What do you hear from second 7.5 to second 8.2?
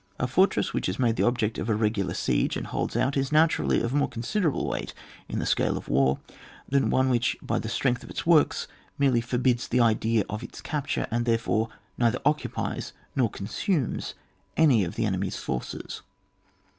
the strength of